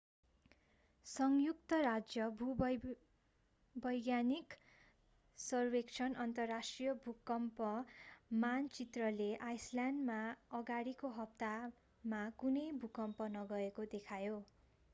संयुक्त 1.05 1.73
राज्य 1.81 2.27
भूवैज्ञानिक 2.37 4.53
सर्वेक्षण 5.39 6.13
अन्तर्राष्ट्रिय 6.23 6.93
भूकम्प 7.03 7.61
मानचित्रले 8.39 9.27
आइसल्यान्डमा 9.49 10.17
अगाडिको 10.61 11.09
हप्तामा 11.19 12.23
कुनै 12.39 12.63
भूकम्प 12.81 13.21
नगएको 13.33 13.85
देखायो 13.93 14.41